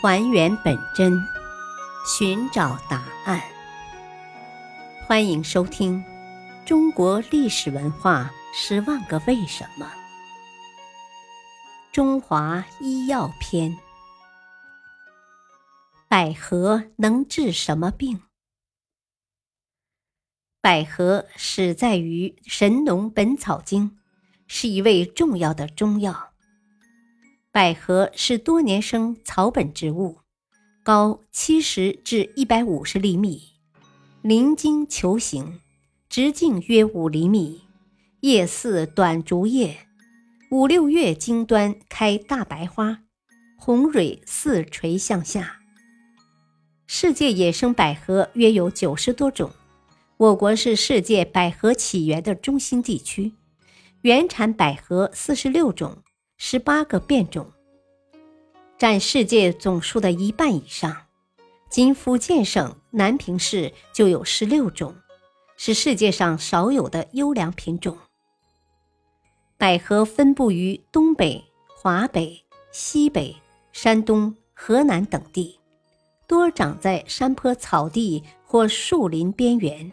[0.00, 1.20] 还原本真，
[2.06, 3.42] 寻找答案。
[5.04, 5.98] 欢迎收听
[6.64, 9.84] 《中国历史文化十万个为什么》——
[11.90, 13.76] 中华医药篇。
[16.06, 18.22] 百合能治什么病？
[20.60, 23.90] 百合始在于《神农本草经》，
[24.46, 26.27] 是一味重要的中药。
[27.58, 30.18] 百合是多年生草本植物，
[30.84, 33.54] 高七十至一百五十厘米，
[34.22, 35.58] 鳞茎球形，
[36.08, 37.62] 直径约五厘米，
[38.20, 39.76] 叶似短竹叶，
[40.52, 43.00] 五六月茎端开大白花，
[43.58, 45.58] 红蕊似垂向下。
[46.86, 49.50] 世界野生百合约有九十多种。
[50.16, 53.32] 我国是世界百合起源的中心地区，
[54.02, 56.04] 原产百合四十六种，
[56.40, 57.50] 十八个变种，
[58.78, 60.96] 占世界总数的一半以上。
[61.68, 64.94] 仅福建省南平市就有十六种，
[65.56, 67.98] 是世界上少有的优良品种。
[69.58, 73.36] 百合分布于东北、华北、西北、
[73.72, 75.58] 山东、河南等地，
[76.28, 79.90] 多长在山坡、草地或树林边缘。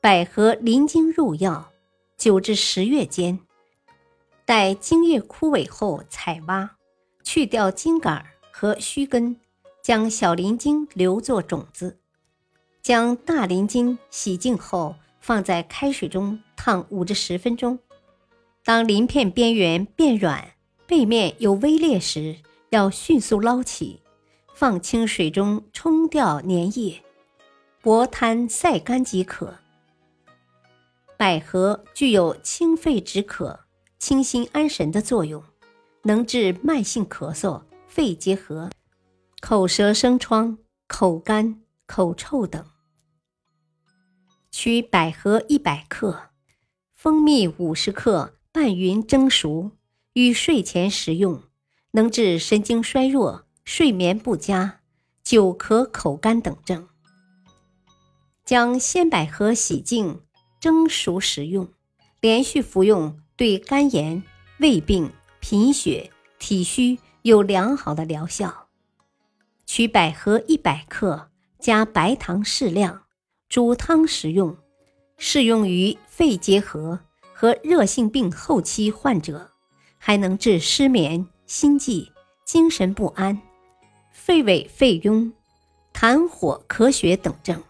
[0.00, 1.70] 百合鳞茎入药，
[2.16, 3.38] 九至十月间，
[4.46, 6.76] 待茎叶枯萎后采挖，
[7.24, 9.40] 去掉茎杆和须根，
[9.82, 11.98] 将小鳞茎留作种子，
[12.80, 17.76] 将大鳞茎洗净后放在开水中烫五至十分钟。
[18.64, 20.52] 当鳞片边缘变软，
[20.86, 22.36] 背面有微裂时，
[22.70, 24.00] 要迅速捞起，
[24.54, 27.02] 放清水中冲掉粘液，
[27.82, 29.58] 薄摊晒干即可。
[31.16, 33.65] 百合具有清肺止渴、
[33.98, 35.42] 清心安神的作用，
[36.02, 38.70] 能治慢性咳嗽、肺结核、
[39.40, 42.64] 口舌生疮、口干、口臭等。
[44.50, 46.30] 取百合一百克，
[46.94, 49.72] 蜂蜜五十克，拌匀蒸熟，
[50.12, 51.42] 于睡前食用，
[51.92, 54.80] 能治神经衰弱、睡眠不佳、
[55.22, 56.88] 久咳、口干等症。
[58.44, 60.20] 将鲜百合洗净。
[60.58, 61.68] 蒸熟食用，
[62.20, 64.22] 连续服用对肝炎、
[64.60, 68.68] 胃病、贫血、体虚有良好的疗效。
[69.66, 73.02] 取百合一百克，加白糖适量，
[73.50, 74.56] 煮汤食用，
[75.18, 76.98] 适用于肺结核
[77.34, 79.50] 和热性病后期患者，
[79.98, 82.10] 还能治失眠、心悸、
[82.46, 83.38] 精神不安、
[84.10, 85.30] 肺痿肺痈、
[85.92, 87.62] 痰火咳血等症。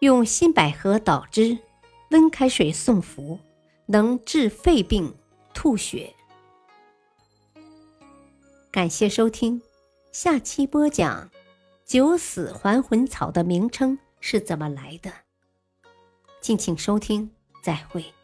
[0.00, 1.56] 用新百合捣汁，
[2.10, 3.38] 温开水送服，
[3.86, 5.14] 能治肺病、
[5.54, 6.12] 吐血。
[8.70, 9.62] 感谢收听，
[10.12, 11.30] 下期播讲
[11.84, 15.12] 九死还魂草的名称是怎么来的。
[16.40, 17.30] 敬请收听，
[17.62, 18.15] 再会。